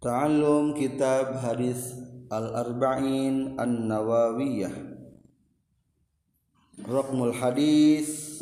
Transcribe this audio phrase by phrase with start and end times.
[0.00, 1.92] تعلم كتاب حديث
[2.32, 4.96] الأربعين النووية.
[6.88, 8.40] رقم الحديث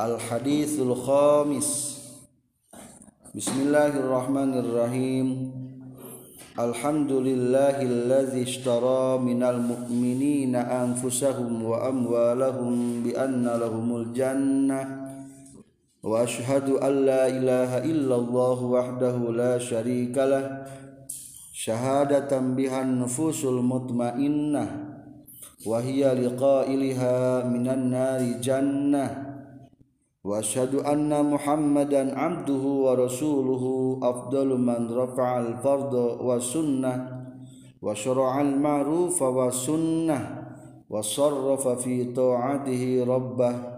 [0.00, 1.70] الحديث الخامس.
[3.34, 5.26] بسم الله الرحمن الرحيم.
[6.54, 15.05] الحمد لله الذي اشترى من المؤمنين أنفسهم وأموالهم بأن لهم الجنة.
[16.06, 20.64] وأشهد أن لا إله إلا الله وحده لا شريك له
[21.52, 24.64] شهادة بها النفوس المطمئنة
[25.66, 29.06] وهي لقائلها من النار جنة.
[30.24, 33.64] وأشهد أن محمدا عبده ورسوله
[34.02, 36.94] أفضل من رفع الفرض والسنة
[37.82, 40.18] وشرع المعروف والسنة
[40.90, 43.75] وصرف في طاعته ربه.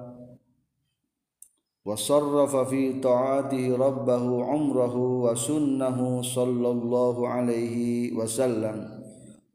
[1.88, 7.76] وصرف في طاعته ربه عمره وسنه صلى الله عليه
[8.12, 8.76] وسلم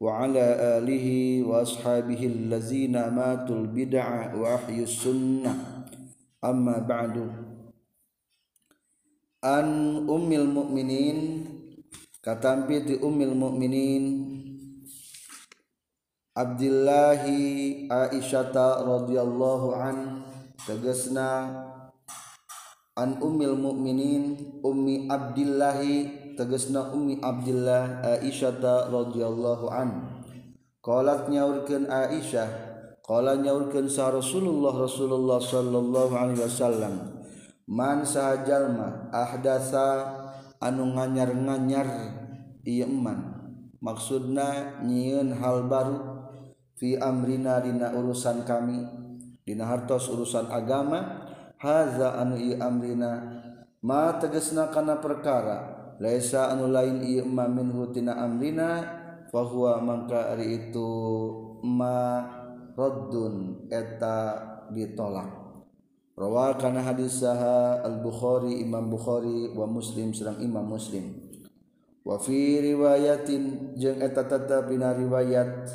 [0.00, 0.46] وعلى
[0.78, 1.06] آله
[1.46, 5.52] وأصحابه الذين ماتوا البدع وأحيوا السنة.
[6.44, 7.16] أما بعد
[9.44, 9.68] أن
[10.10, 11.18] أم المؤمنين
[12.22, 14.04] كتنبيت أم المؤمنين
[16.36, 17.22] عبد الله
[17.94, 20.24] عائشة رضي الله عنه
[20.64, 21.30] tegasna
[22.94, 30.22] an umil mukminin ummi abdillahi tegesna ummi abdillah aisyata radhiyallahu an.
[30.84, 36.94] Qalat nyaurkeun aisyah qala nyaurkeun sa rasulullah rasulullah sallallahu alaihi wasallam
[37.68, 40.08] man sahajalma ahdasa
[40.60, 41.88] anu nganyar-nganyar
[42.64, 43.44] ieu man
[43.80, 46.00] maksudna nyieun hal baru
[46.76, 48.84] fi amrina dina urusan kami
[49.44, 51.23] dina hartos urusan agama
[51.64, 53.40] haza anu amrina
[53.80, 55.72] ma tegesna kana perkara.
[55.96, 58.82] Laisa anu lain ieu ma minhu tina amrina
[59.32, 60.90] fa huwa mangka ari itu
[61.64, 62.20] ma
[62.76, 64.36] raddun eta
[64.74, 65.30] ditolak.
[66.14, 71.10] Rawa kana hadis saha al bukhari imam bukhari wa muslim sareng imam muslim.
[72.04, 75.66] Wa fi riwayatin jeung eta tetep dina riwayat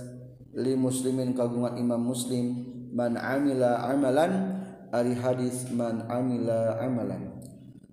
[0.55, 4.48] li muslimin kagungan imam muslim man amila amalan
[4.89, 7.39] ari hadis man amila amalan.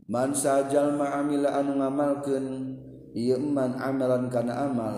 [0.07, 2.47] Man sajalma amila anu ngamalkeun
[3.17, 4.97] ieu man amalan kana amal.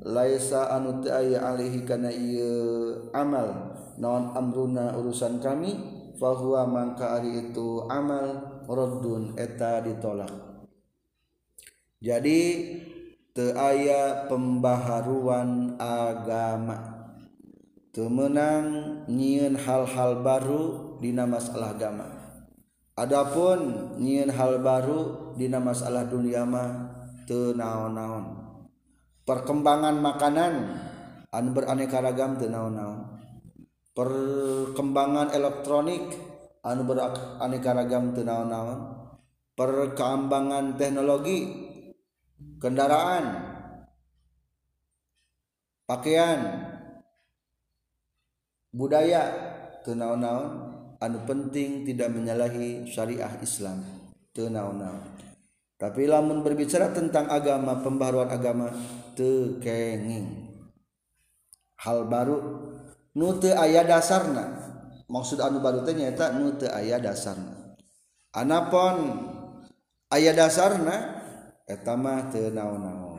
[0.00, 3.76] Laisa anu teu aya alaihi kana ieu amal.
[4.00, 5.76] Naon amruna urusan kami?
[6.20, 10.32] Fahuwa mangka ari itu amal raddun eta ditolak.
[12.00, 12.40] Jadi
[13.32, 17.00] teu aya pembaharuan agama.
[18.00, 22.08] Temenang nyieun hal-hal baru dina masalah agama.
[22.96, 26.96] Adapun nyieun hal baru dina masalah dunia mah
[27.28, 28.40] teu naon-naon.
[29.28, 30.52] Perkembangan makanan
[31.28, 33.20] anu beraneka ragam teu naon-naon.
[33.92, 36.08] Perkembangan elektronik
[36.64, 38.96] anu beraneka ragam teu naon-naon.
[39.52, 41.52] Perkembangan teknologi
[42.64, 43.44] kendaraan
[45.84, 46.69] pakaian
[48.70, 49.22] budaya
[49.82, 50.50] tenaon-naon
[51.02, 53.82] anu penting tidak menyalahi syariah Islam.
[54.30, 55.20] Tenaon-naon
[55.80, 58.68] tapi lamun berbicara tentang agama pembaruan agama
[59.16, 60.52] tekenging
[61.80, 62.36] hal baru
[63.16, 64.68] nute ayah dasarna.
[65.08, 67.74] Maksud anu baru teh nyaeta nute ayah dasarna.
[68.36, 69.24] Anapon
[70.12, 71.18] ayah dasarna
[71.64, 73.09] etama teu naon-naon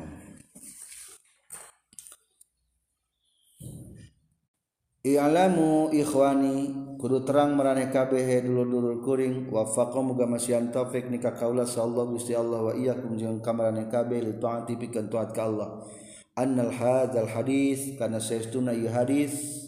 [5.01, 9.49] I'lamu ikhwani kudu terang marane kabeh dulur-dulur kuring.
[9.49, 14.21] Wa faqam muga masyian taufik nika kaula sallallahu gusti Allah wa iyyakum jeung kamarane kabeh
[14.21, 15.89] li taati pikeun taat ka Allah.
[16.37, 19.65] Annal hadzal hadis kana saestuna ieu hadis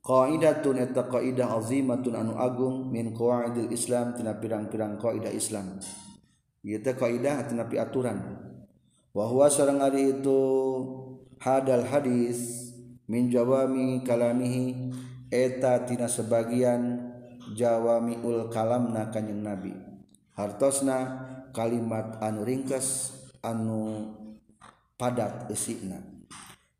[0.00, 5.84] qaidatun eta qaidah azimatun anu agung min qawaidil islam tina pirang-pirang qaidah islam.
[6.64, 8.40] Ieu teh qaidah tina aturan.
[9.12, 10.40] Wa huwa sareng ari itu
[11.44, 12.67] hadal hadis
[13.08, 14.92] min jawami kalamihi
[15.32, 17.10] eta tina sebagian
[17.56, 19.72] jawami ul kalamna kanjeng nabi.
[20.38, 23.10] Hartosna kalimat anu ringkes
[23.42, 24.06] anu
[24.94, 25.98] padat isina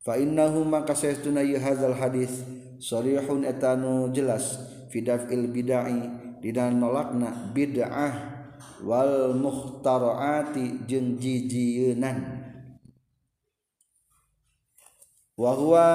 [0.02, 2.46] fa innahu maka saestuna ieu hadzal hadis
[2.78, 4.58] sarihun etanu jelas
[4.94, 6.06] fidafil bid'ai
[6.38, 8.14] dina nolakna bid'ah
[8.86, 12.37] wal muhtaraati jeung jijieunnan
[15.38, 15.86] wahwa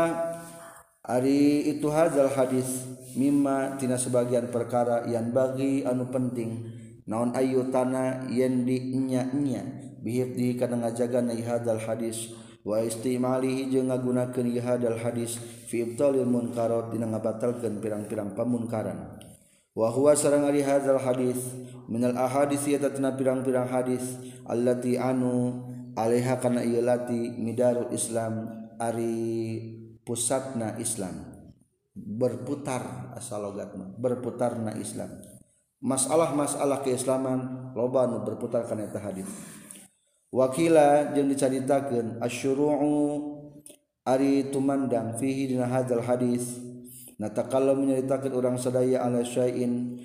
[1.03, 2.87] Ari itu hazal hadis
[3.19, 6.63] mimma tina sebagian perkara yang bagi anu penting.
[7.03, 9.67] Naon ayu tanah yen dinya-nya
[9.99, 12.31] bihifdi kana ngajaga na hadal hadis.
[12.63, 15.35] Wa istimalihi jeung ngagunakeun hadal hadis
[15.67, 19.19] fi ibtalil munkarat dina ngabatalkeun pirang-pirang pamunkaran
[19.73, 21.35] wa huwa sareng ari hadal hadis
[21.89, 24.05] minal ahadis eta tina pirang-pirang hadis
[24.45, 25.65] allati anu
[25.97, 29.15] alaiha kana ieu lati midarul islam Ari
[30.03, 31.23] pusatna Islam.
[31.95, 35.23] Berputar asal logatna berputarna Islam.
[35.79, 39.29] Masalah-masalah keislaman loba nu berputar kana eta hadis.
[40.33, 42.95] Wakila jeung dicaritakeun asyuru'u
[44.03, 46.59] ari tumandang fihi dina hadzal hadis.
[47.21, 49.95] Natakallamu nyaritakeun urang sadaya ala syai'in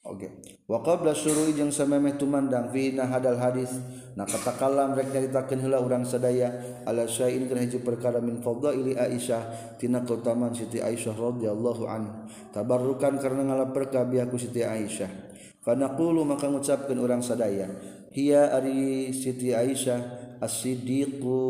[0.00, 0.32] Oke.
[0.64, 3.68] Waqabla syurui jeung samemeh tumandang fi hadal hadis.
[4.16, 9.76] Nah katakalam rek nyaritakeun heula urang sadaya ala syai'in kana hiji perkara min fadhaili Aisyah
[9.76, 12.24] tina keutamaan Siti Aisyah radhiyallahu anha.
[12.48, 15.36] Tabarrukan karena ngalaperka biaku Siti Aisyah.
[15.60, 17.68] Fanaqulu maka ngucapkeun urang sadaya.
[18.16, 21.44] Hiya ari Siti Aisyah as-siddiqu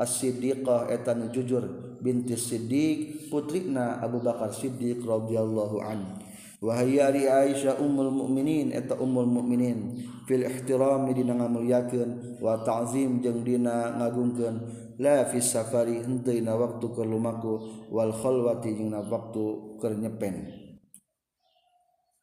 [0.00, 6.29] as-siddiqah eta jujur binti Siddiq putrina Abu Bakar Siddiq radhiyallahu anhu.
[6.60, 9.96] wahari Aisyah umul mukminin eta umul mukminin
[10.28, 14.56] fil ihtiram dina ngamulyakeun wa ta'zim jeung dina ngagungkeun.
[15.00, 20.44] La fi safari henteu waktu keur lumaku wal khalwati jeung na waktu keur nyepen.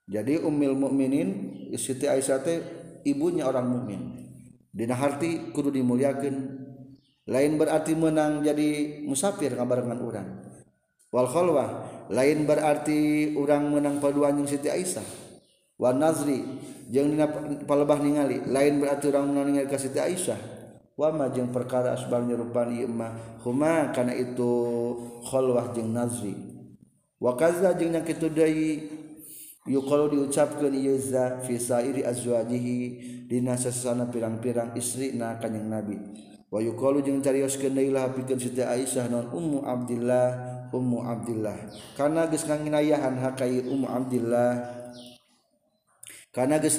[0.08, 1.30] Jadi ummul mukminin
[1.74, 2.62] Siti Aisyah teh
[3.02, 4.02] ibunya orang mukmin.
[4.70, 6.38] Dina harti kudu dimuliakeun.
[7.28, 10.30] Lain berarti menang jadi musafir ngabarengan urang.
[11.10, 15.06] Wal khalwah lain berarti orang menang paduan yang Siti Aisyah.
[15.78, 16.42] Wa nazri
[16.90, 17.30] jeung dina
[17.68, 20.40] palebah ningali lain berarti orang menang ningali ka Siti Aisyah.
[20.98, 24.50] Wa ma jeung perkara asbar nyerupan ieu mah huma kana itu
[25.30, 26.34] khalwah jeung nazri.
[27.22, 28.90] Wa kaza jeung nya kitu deui
[29.70, 32.80] yuqalu diucapkeun ieu za fi sairi azwajihi
[33.30, 36.02] dina sasana pirang-pirang istri na kanjing nabi.
[36.50, 41.58] Wa yuqalu jeung carioskeun deui lah pikeun Siti Aisyah non ummu Abdillah Ummu Abdullah
[41.96, 44.78] karena geus nginayahan hakai Ummu Abdullah
[46.38, 46.78] karena geus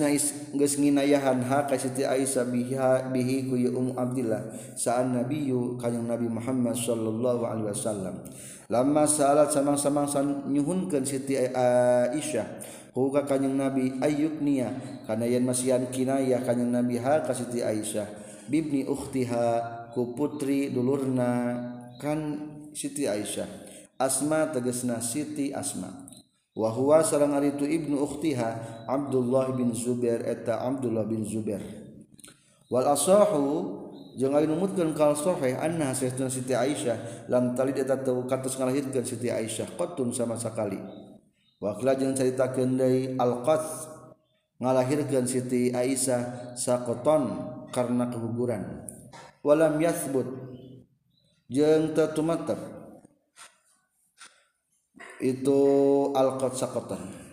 [0.55, 6.31] geus nginayahan ha ka Siti Aisyah biha bihi ku Ummu Abdullah saan nabiyyu kanjeng Nabi
[6.31, 8.23] Muhammad sallallahu alaihi wasallam.
[8.71, 12.47] Lama salat samang-samang nyuhunkeun Siti Aisyah
[12.95, 18.07] huka kanjeng Nabi ayyukniya kana yen masihan kinayah kanjeng Nabi ha ka Siti Aisyah.
[18.47, 21.59] Bibni ukhtiha ku putri dulurna
[21.99, 22.47] kan
[22.79, 23.68] Siti Aisyah.
[23.99, 26.07] asma tegesna Siti asma.
[26.59, 31.63] Wahwa sarang hari itu ibnu uktiha Abdullah bin Zubair eta Abdullah bin Zubair.
[32.67, 33.79] Wal asahu
[34.19, 39.07] jeung ari numutkeun kal sahih anna sayyidina Siti Aisyah lam talid eta teu katos ngalahirkeun
[39.07, 40.83] Siti Aisyah qatun sama sakali.
[41.63, 43.87] Wa qala jeung caritakeun deui al qas
[44.59, 47.23] ngalahirkeun Siti Aisyah saqaton
[47.71, 48.83] karena keguguran.
[49.47, 50.27] Walam yathbut
[51.47, 52.78] jeung teu tumatep
[55.19, 55.61] itu
[56.15, 57.29] alqatsaqatan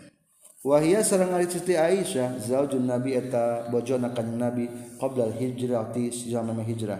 [0.65, 4.65] wahia sareng ari Siti Aisyah zaujun Nabi eta bojona kanjeng Nabi
[4.97, 6.97] qabla hijrati zaman hijrah.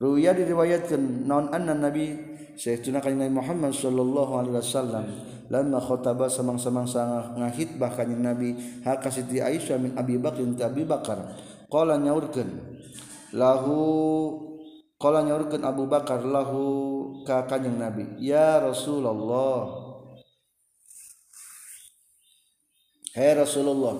[0.00, 2.16] Ruya diriwayatkeun naon anna Nabi
[2.56, 5.04] Sayyidina kanjeng Nabi Muhammad sallallahu alaihi wasallam
[5.52, 6.88] lamma khotaba samang-samang
[7.36, 11.36] ngahitbah kanjeng Nabi haka Siti Aisyah min Abi Bakrin ta Abi Bakar
[11.68, 12.48] qala nyaurkeun
[13.36, 13.76] lahu
[14.96, 16.64] qala nyaurkeun Abu Bakar lahu
[17.28, 19.85] ka kanjeng Nabi ya Rasulullah.
[23.16, 23.96] Hai Rasulullah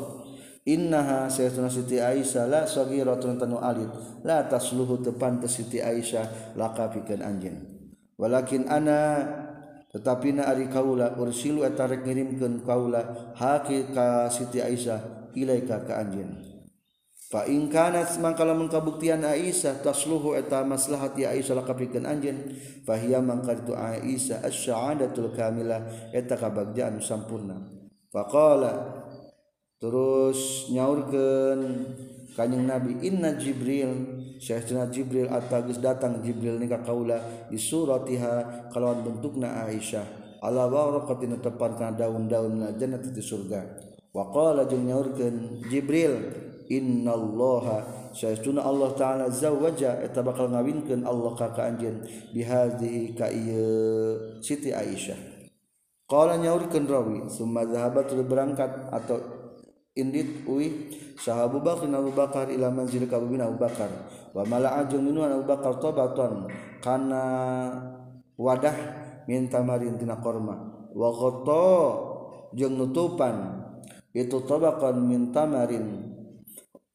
[0.69, 3.89] Innaha sayyiduna Siti Aisyah la saghiratun tanu alit
[4.21, 7.57] la tasluhu tepan te Siti Aisyah laka pikeun anjeun
[8.21, 9.25] walakin ana
[9.89, 15.97] tetapi na ari kaula ursilu eta rek ngirimkeun kaula haki ka Siti Aisyah ilaika ka
[15.97, 16.37] anjeun
[17.33, 22.53] fa in kanat mangka lamun kabuktian Aisyah tasluhu eta maslahat ya Aisyah laka pikeun anjeun
[22.85, 27.77] fa hiya mangka itu Aisyah asy-syahadatul kamilah eta kabagjaan sampurna.
[28.17, 29.06] Faqala
[29.77, 31.59] terus nyaurkan
[32.37, 39.65] kanyeng nabi inna Jibril Syekhna Jibril atagis datang Jibril nikah kaula di suratiha kalawan bentukna
[39.65, 40.05] Aisyah.
[40.45, 43.65] Ala waraqatin tepan kana daun-daun jannati di surga.
[44.13, 46.15] Wa qala jeung nyaurkeun Jibril
[46.69, 52.05] innallaha syaituna Allah taala zawaja eta bakal ngawinkeun Allah ka ka anjeun
[52.37, 55.17] bihadhi ka ieu Siti Aisyah.
[56.07, 59.36] Qala nyaurkeun rawi summa zahabat berangkat atau
[59.97, 63.89] indit uwi saha Abu Bakar Abu Bakar ila manzil ka Abu Abu Bakar.
[64.37, 66.45] Wa mala'a jeung minuan Abu Bakar tabatan
[66.85, 67.25] kana
[68.37, 68.77] wadah
[69.25, 70.55] min tamarin tina korma.
[70.93, 71.67] Wa ghatta
[72.53, 73.65] jeung nutupan
[74.13, 76.13] itu tabaqan min tamarin.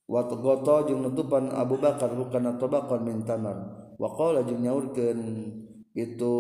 [0.06, 3.58] Wa ghatta jeung nutupan Abu Bakar bukan tabaqan min tamar.
[3.98, 5.22] Wa qala jeung nyaurkeun
[5.98, 6.36] itu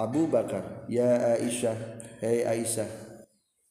[0.00, 1.76] Abu Bakar ya Aisyah
[2.24, 3.03] hei Aisyah.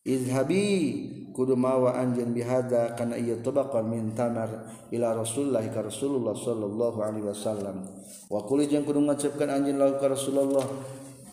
[0.05, 7.00] izhabi kudu mawa anjeun bihada kana ieu tabaqan min tamar ila rasulullah ka rasulullah sallallahu
[7.01, 7.88] alaihi wasallam.
[8.29, 10.67] Wa quli jeung kudu ngaceukeun anjeun lahu ka rasulullah.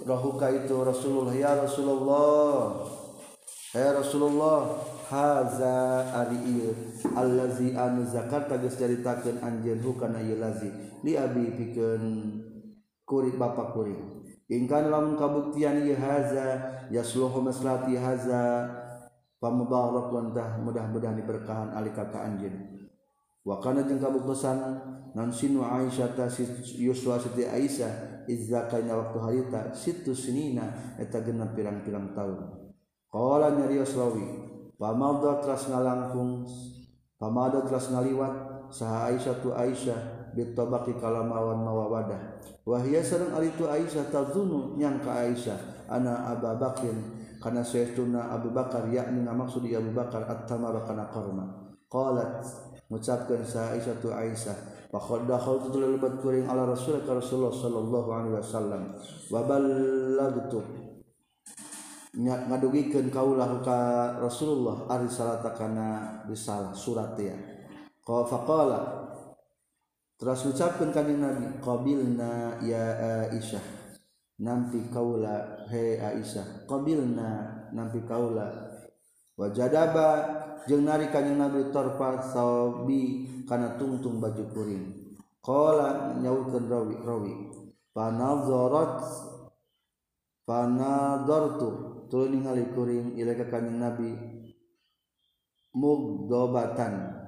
[0.01, 2.89] Rahuka itu rasulullah ya rasulullah
[3.77, 4.81] ya rasulullah
[5.13, 6.73] haza ari ieu
[7.13, 10.73] allazi anu zakarta geus caritakeun anjeun hukana ieu lazi
[11.05, 12.33] li abi pikeun
[13.05, 14.01] kurik bapak kurik
[14.51, 18.77] ingkan lamun kabuktian ieu haza yasluhu maslati haza.
[19.41, 22.77] Pamubarak lantah mudah-mudahan diberkahan ali kaka anjeun
[23.41, 24.77] wa kana jeung kabuktosan
[25.17, 26.29] nan sinu Aisyah ta
[26.77, 32.69] Yuswa siti Aisyah izzakaina waktu harita situ sinina eta genep pirang-pirang tahun.
[33.09, 34.29] Qala nyarios rawi
[34.77, 36.45] pamadha teras ngalangkung
[37.17, 42.21] pamadha teras ngaliwat saha Aisyah tu Aisyah bitabaqi kalamawan mawawadah.
[42.67, 46.95] Wa hiya sareng ari tu Aisyah tazunu nyangka Aisyah ana Abu Bakar
[47.41, 52.45] kana saestuna Abu Bakar yakni ngamaksud Abu Bakar at-tamar kana qarma qalat
[52.93, 54.57] mengucapkan saha Aisyah tu Aisyah
[54.93, 58.83] faqad dakhaltu lebat kuring ala Rasul ka Rasulullah sallallahu alaihi wasallam
[59.31, 60.61] wa ballagtu.
[62.21, 67.39] Ngadugikan kaulah ka Rasulullah ari salata kana risalah surat ya
[68.03, 69.00] qala
[70.21, 72.85] terus ucapkan kanjeng Nabi qabilna ya
[73.33, 73.65] Aisyah
[74.37, 78.69] nampi kaula he Aisyah qabilna nampi kaula.
[79.41, 80.09] Wajadaba
[80.69, 85.17] jeung nari kanjeng Nabi tarfa sabi kana tungtung baju kuring.
[85.41, 87.35] Qala nyaulkeun rawi rawi
[87.97, 89.01] panazarat
[90.45, 94.11] panadartu ningali kuring ila ka kanjing Nabi
[95.73, 97.20] mugdobatan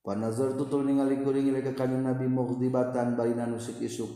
[0.00, 4.08] Panazar tutul ningali kuring ilaika kanjeng Nabi mughdibatan barina nusik isuk.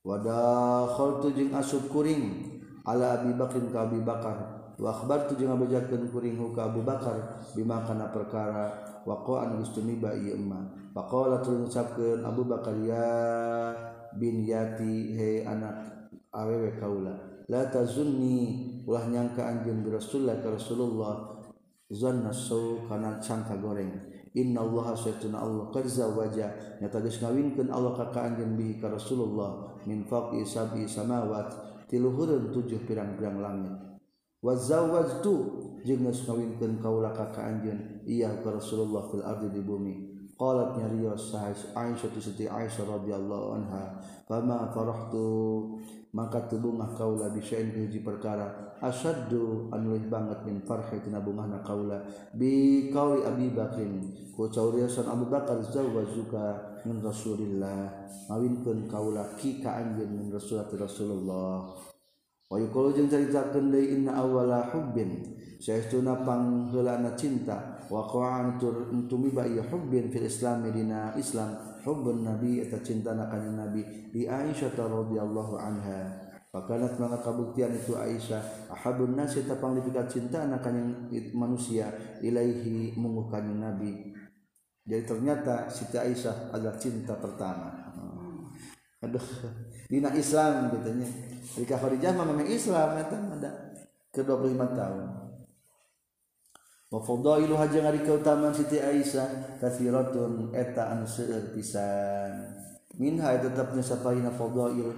[0.00, 2.48] Wada khaltu jeung asub kuring
[2.88, 4.72] ala Abi Bakrin ka Abi Bakar.
[4.80, 8.72] Wa akhbartu jeung abejakeun kuring ka Abu Bakar bima kana perkara
[9.04, 10.72] waqa'an geus tumiba ieu emma.
[10.96, 13.06] Faqala tuluy ngucapkeun Abu Bakar ya
[14.16, 17.44] bin Yati he anak awewe kaula.
[17.52, 21.14] La tazunni ulah nyangka anjeun Rasulullah ka Rasulullah
[21.92, 24.11] zanna sau kana sangka goreng.
[24.32, 26.78] Innallaha saytuna Allah qad zawaja.
[26.80, 31.52] Nyata geus ngawinkeun Allah ka anjeun bihi ka Rasulullah min faqi sabi samawat
[31.88, 33.76] tiluhureun tujuh pirang-pirang langit.
[34.40, 35.34] Wa zawwajtu
[35.84, 39.94] jeung geus ngawinkeun kaula ka ka anjeun iya ka Rasulullah fil ardi di bumi.
[40.32, 41.30] Qalat nyarios
[41.76, 45.76] Aisyah tu Siti Aisyah radhiyallahu anha fama farahtu?
[46.12, 48.76] maka tubungah kaula bisain hiji perkara.
[48.84, 52.04] Asaddu anu banget min farhi tina bungahna kaula.
[52.36, 54.12] Bi qauli Abi Bakrin.
[54.36, 58.08] Ku cauriasan Abu Bakar zawajuka min Rasulillah.
[58.28, 61.56] Mawinkeun kaula ki ka anjeun min Rasulullah Rasulullah.
[62.52, 65.40] Wa yuqulu jeung caritakeun deui inna awwala hubbin.
[65.62, 72.58] Saestuna pangheulana cinta wa qa'an tur tumiba ya hubbin fil islam dina Islam hubbun nabi
[72.58, 79.40] eta cintana kana nabi di Aisyah radhiyallahu anha Pakanat maka kabuktian itu Aisyah ahabun nasi
[79.48, 80.68] tapang lebih cinta anak
[81.32, 81.88] manusia
[82.20, 84.12] ilaihi munguh Nabi.
[84.84, 87.72] Jadi ternyata Siti Aisyah adalah cinta pertama.
[89.00, 89.24] Aduh,
[89.88, 91.08] dina Islam katanya.
[91.56, 93.50] Jika Khadijah memang Islam eta ada
[94.12, 95.31] ke 25 tahun.
[96.92, 102.52] Wa fadailu hajang ari keutamaan Siti Aisyah kathiratun eta anu seueur pisan.
[103.00, 104.92] Minha tetapnya sapaina fadail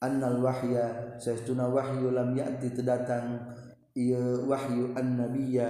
[0.00, 3.44] annal wahya saestuna wahyu lam ya'ti terdatang
[3.92, 5.68] ieu wahyu annabiyya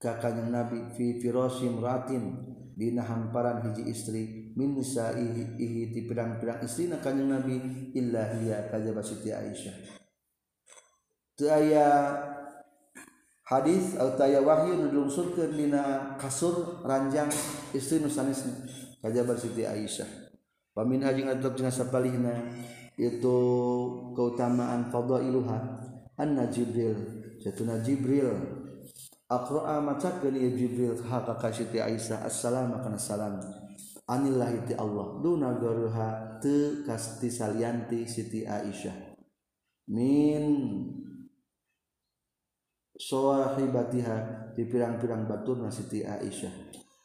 [0.00, 2.40] ka kanjing nabi fi firasim ratin
[2.72, 4.24] dina hamparan hiji istri
[4.56, 5.60] min nisaihi
[5.92, 7.60] ti pirang-pirang istrina kanjing nabi
[7.92, 9.76] illa hiya kajaba Siti Aisyah.
[11.36, 12.16] Teu aya
[13.50, 17.26] hadis ataya Wahyu nudungsulkeun dina kasur ranjang
[17.74, 18.54] istri nusanisna
[19.02, 20.06] kajabar Siti Aisyah.
[20.70, 22.46] Pamin haji ngadok jeung sapalihna
[22.94, 23.38] itu
[24.14, 25.58] keutamaan fadailuha
[26.14, 26.94] anna Jibril
[27.42, 28.30] jatuna Jibril
[29.26, 33.42] aqra'a macakeun ieu Jibril ha ka Siti Aisyah assalamu kana salam
[34.06, 39.10] anillahi ti Allah duna garuha teu kasti salianti Siti Aisyah.
[39.90, 40.46] Min
[43.00, 46.52] sawahibatiha di pirang-pirang batur Siti Aisyah.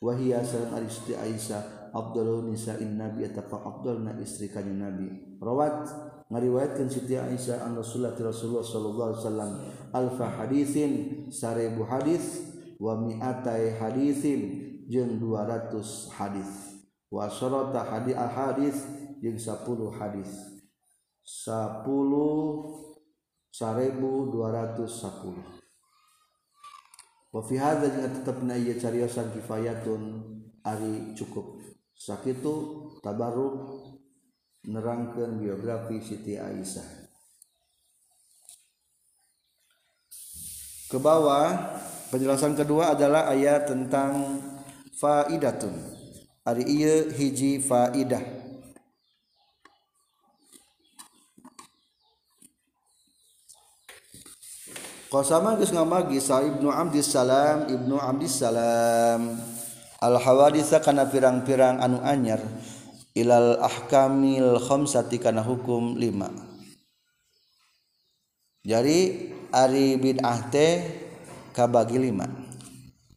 [0.04, 5.40] Wahia sareng ari Siti Aisyah Abdul nisa'in Nabi atafa Abdulna istri kanjeng Nabi.
[5.40, 5.88] Rawat
[6.28, 9.52] ngariwayatkeun Siti Aisyah an Rasulullah Rasulullah sallallahu alaihi wasallam.
[9.96, 10.92] Alfa hadisin
[11.32, 12.44] sarebu hadis
[12.76, 16.76] wa mi'atai hadisin jeung 200 hadis.
[17.08, 18.84] Wa syarata hadis al hadis
[19.24, 19.64] jeung 10
[19.96, 20.28] hadis.
[21.24, 21.88] 10
[23.56, 25.65] 1210
[27.36, 30.24] wafi hadza jeung tetepna ieu cariosan kifayatun
[30.64, 31.60] ari cukup.
[31.92, 32.56] Sakitu
[33.04, 33.84] tabarruk
[34.64, 37.04] nerangkeun biografi Siti Aisyah.
[40.88, 41.76] Ke bawah
[42.08, 44.40] penjelasan kedua adalah ayat tentang
[44.96, 45.76] faidatun.
[46.48, 48.24] Ari ieu hiji faidah.
[55.16, 59.40] Qasama geus ngamagi sa Ibnu Abdissalam Ibnu Abdissalam
[60.04, 62.44] al hawaditsa kana pirang-pirang anu anyar.
[63.16, 66.28] Ilal ahkamil khamsati kana hukum lima.
[68.68, 70.84] Jadi ari bid'ah teh
[71.56, 72.28] kabagi lima.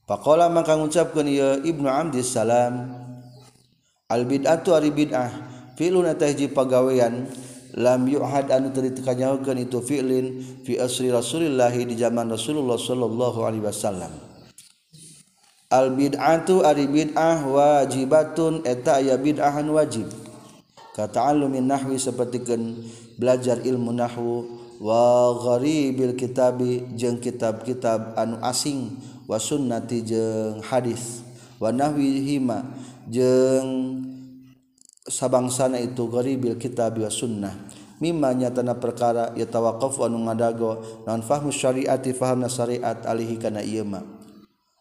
[0.06, 2.94] Faqala maka ngucapkeun ieu Ibnu Abdissalam
[4.06, 5.34] al bid'atu ari bid'ah
[5.74, 7.26] filun tahji pagawean
[7.78, 13.62] lam yuhad anu teu dikanyahokeun itu fi'lin fi asri Rasulillah di zaman Rasulullah sallallahu alaihi
[13.62, 14.10] wasallam.
[15.70, 20.10] Al bid'atu ari bid'ah wajibatun eta aya bid'ahan wajib.
[20.98, 22.82] Kata'allumin nahwi sapertikeun
[23.14, 28.98] belajar ilmu nahwu wa gharibil kitabi jeung kitab-kitab anu asing
[29.30, 31.22] wa sunnati jeung hadis
[31.62, 32.66] wa nahwihima
[33.06, 34.02] jeung
[35.08, 37.56] sabangsana itu goribil kitab wa sunnah.
[37.98, 44.06] Mimma nyatana perkara yatawaqaf anu ngadago naon fahmu syariati fahamna syariat alihi kana ieu mah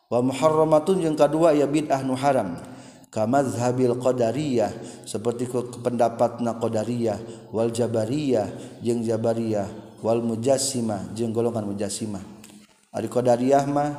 [0.06, 2.62] wa muharramatun jeung kadua ya bid'ah nu haram.
[3.08, 4.70] Ka mazhabil qadariyah
[5.08, 5.50] seperti
[5.82, 8.52] pendapatna qadariyah wal jabariyah
[8.86, 9.66] jeung jabariyah
[10.06, 12.22] wal mujassimah jeung golongan mujassimah.
[12.94, 13.98] Ari qadariyah mah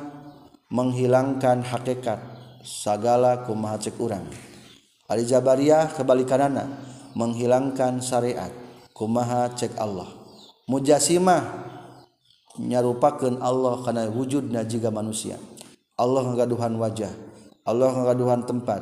[0.71, 2.21] menghilangkan hakikat
[2.63, 4.23] sagala kumaha cek urang.
[5.09, 6.69] Ali Jabariyah kebalikanana
[7.17, 8.53] menghilangkan syariat.
[8.93, 10.05] Kumaha cek Allah?
[10.69, 11.41] Mujasimah
[12.61, 15.41] nyarupakeun Allah kana wujudna jiga manusia.
[15.99, 17.11] Allah ngagaduhan wajah
[17.67, 18.79] Allah ngagaduhan tempat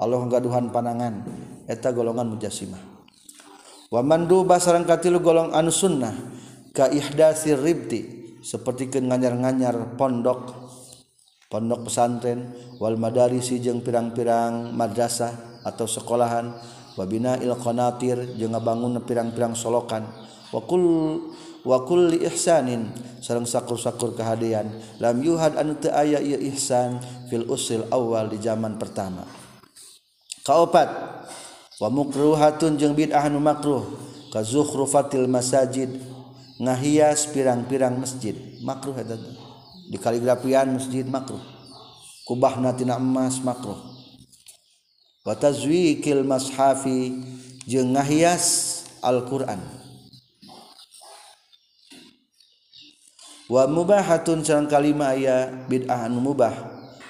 [0.00, 1.26] Allah ngagaduhan panangan
[1.68, 2.80] eta golongan mujasimah.
[3.90, 6.14] Wa mandu basarang katilu golong anu sunnah
[6.72, 10.56] ka ihdatsir ribti seperti nganyar-nganyar pondok.
[11.50, 15.49] Pondok pesantren wal madarisi jeung pirang-pirang madrasah.
[15.62, 16.52] atau sekolahan
[16.98, 20.04] wabina ilqanatir jeung ngabangun pirang-pirang solokan.
[20.50, 20.82] Wakul
[21.62, 22.90] wakul li ihsanin
[23.22, 24.66] sareng sakur-sakur kehadian.
[24.98, 26.98] Lam yuhad anu teu aya ieu ihsan
[27.30, 29.22] fil usil awal di zaman pertama.
[30.42, 30.88] Kaopat
[31.78, 33.86] wa mukruhatun jeung bid'ah anu makruh
[34.34, 36.02] ka zukhrufatil masajid
[36.58, 38.34] ngahias pirang-pirang masjid.
[38.66, 39.14] Makruh eta
[39.86, 41.40] di kaligrafian masjid makruh.
[42.26, 43.99] Kubahna tina emas makruh.
[45.24, 47.20] watazwikil mashafi
[47.68, 49.60] jeung ngahias Al-Qur'an.
[53.50, 56.54] Wa mubahatun sareng kalima aya bid'ah anu mubah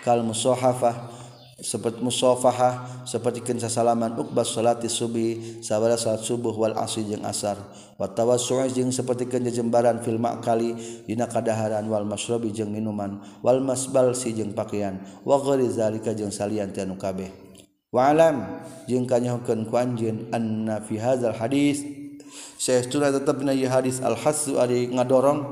[0.01, 1.13] kal musahafah
[1.61, 7.61] seperti musafahah seperti kin sasalaman uqbas salati subuh sabada salat subuh wal asri jeung asar.
[8.01, 13.61] Wa tawassu'i jeung seperti kin jejembaran fil ma'kali dina kadaharan wal masyrabi jeung minuman wal
[13.61, 15.05] masbal si jeung pakaian.
[15.21, 17.50] Wa ghairi zalika jeung salian tianu kabeh.
[17.91, 21.83] walam jeung kanyahukeun ku anjeun anna fi hadzal hadis.
[22.61, 25.43] Saestuna tetep dina ieu hadis al hasu ari ngadorong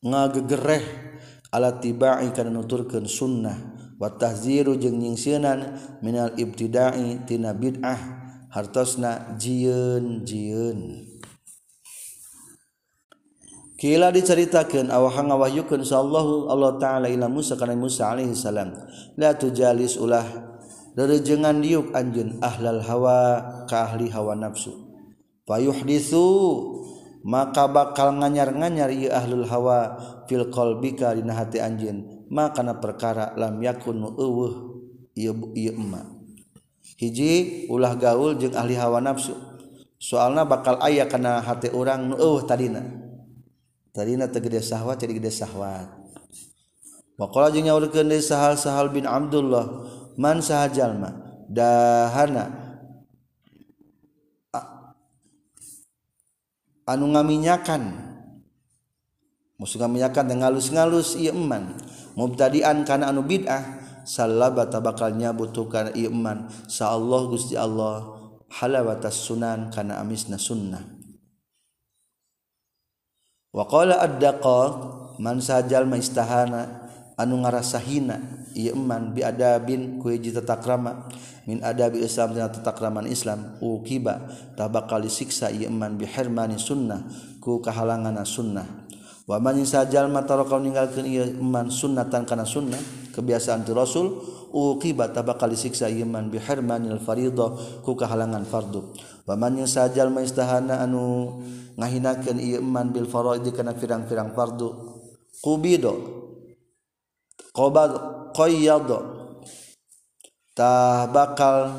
[0.00, 0.84] ngagegereh
[1.52, 3.56] ala tibai kana nuturkeun sunnah.
[3.98, 5.74] Wa tahziru jeung nyingsieunan
[6.06, 7.98] minal ibtida'i tina bid'ah
[8.54, 11.02] hartosna jieun-jieun
[13.78, 18.74] Kila diceritakan awah ngawahyukeun sallallahu Allah taala ila Musa kana Musa alaihi salam.
[19.14, 20.47] La tujalis ulah
[20.98, 23.18] lerejengan diuk anjun ahlal hawa
[23.70, 24.74] ka ahli hawa nafsu.
[25.46, 26.26] Payuh disu
[27.22, 29.94] maka bakal nganyar-nganyar ieu ahlul hawa
[30.26, 32.26] fil qalbika dina hati anjeun.
[32.28, 34.82] Maka perkara lam yakun eueuh
[35.14, 36.02] ieu ieu emma.
[36.98, 39.38] Hiji ulah gaul jeung ahli hawa nafsu.
[40.02, 42.82] Soalna bakal aya kana hati urang nu eueuh tadina.
[43.94, 45.94] Tadina teu gede sahwat jadi gede sahwat.
[47.18, 49.66] Waqala jeung nyaurkeun deui Sahal Sahal bin Abdullah
[50.18, 51.14] man sahajalma
[51.46, 52.66] dahana.
[56.88, 58.10] Anu ngaminyakan.
[59.60, 61.76] Musuh ngaminyakan dengan ngalus-ngalus ieu eman.
[62.16, 63.62] Mubtadian kana anu bid'ah
[64.08, 68.16] salabata bakal nyabutukan iman sa Allah Gusti Allah
[68.48, 70.80] halawatas sunan kana amisna sunnah.
[73.52, 74.60] Wa qala ad-daqa
[75.20, 76.88] man sajal maistahana
[77.20, 81.06] anu ngarasa hina iman biadabin ku kuji tetakrama
[81.46, 84.26] min adabi Islam dan tetakraman Islam ukiba
[84.58, 87.06] tabak kali siksa iman bihermani sunnah
[87.38, 88.66] ku kehalangan sunnah.
[89.28, 92.80] Wa man sajal mataraka ninggalkeun ieu iman sunnatan kana sunnah
[93.12, 94.16] kebiasaan tu Rasul
[94.52, 98.96] uqiba kali siksa iman bihermanil farido ku kahalangan fardu.
[99.28, 101.36] Wa man sajal maistahana anu
[101.76, 104.96] ngahinakeun iman bil faraid kana firang-firang fardu.
[105.44, 105.94] Qubido
[107.52, 108.88] qobad muqayyad
[110.52, 111.72] tah bakal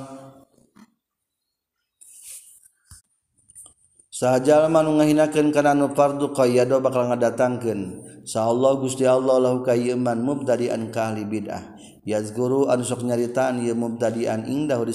[4.10, 8.10] sahajalma nu ngahinakeun kana nu fardu qayyad bakal ngadatangkeun.
[8.30, 11.74] Allah Gusti Allah lahu kayyiman mubtadi'an ka ahli bid'ah.
[12.06, 14.94] Yazguru an sok nyaritaan ieu mubtadi'an indah di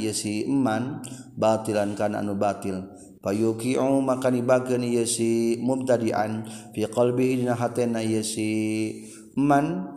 [0.00, 1.04] ieu si iman
[1.36, 2.88] batilan kana anu batil.
[3.20, 8.48] Payuki'u maka nibakeun ieu si mubtadi'an fi qalbihi dina hatena ieu si
[9.36, 9.93] iman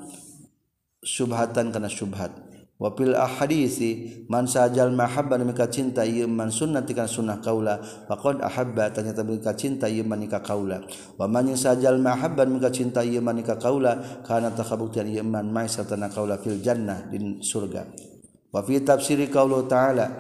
[1.08, 2.36] subhatan kana subhat
[2.78, 8.38] wa fil ahadisi man sajal mahabba mika cinta ieu man sunnati kana sunnah kaula faqad
[8.44, 10.86] ahabba ternyata mika cinta ieu man ka kaula.
[11.18, 15.66] Wa man sajal mahabba mika cinta ieu man ka kaula kana takabuktian ieu man mai
[15.66, 17.82] satana kaula fil jannah di surga.
[18.54, 20.14] Wa fi tafsiri qaulu ta'ala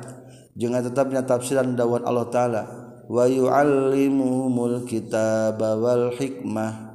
[0.57, 2.61] jeung tetapnya tafsiran dawuh Allah taala
[3.05, 6.86] wa yu'allimuhumul kitaba wal hikmah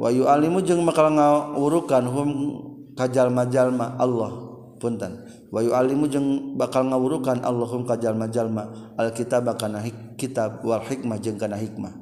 [0.00, 2.30] Wahyu alimu jeung bakal ngawurukan hum
[2.96, 4.32] kajjallma-jalma Allah.
[4.80, 5.28] Punten.
[5.52, 9.84] Wahyu alimu jeung bakal ngawurukan Allahum kajjallma-jalma Alkitab bakana
[10.16, 11.92] kitab wal hikmah jeung kana hikmah.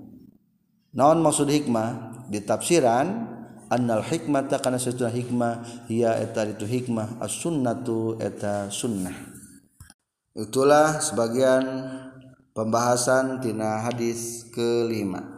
[0.94, 2.14] Naon maksud hikmah?
[2.30, 3.34] Ditafsiran
[3.66, 9.16] annal hikmata kana satuna hikmah ya eta itu hikmah as sunnatu eta sunnah.
[10.38, 11.66] Itulah sebagian
[12.54, 15.38] pembahasan tina hadis kelima.